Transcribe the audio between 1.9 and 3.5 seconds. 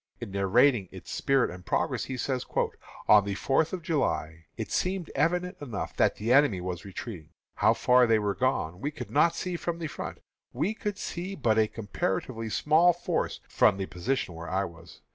he says: "On the